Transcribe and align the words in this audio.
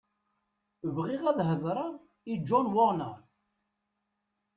Bɣiɣ 0.95 1.23
ad 1.31 1.39
hedreɣ 1.49 1.91
i 2.33 2.33
John 2.47 2.67
Warner. 2.75 3.17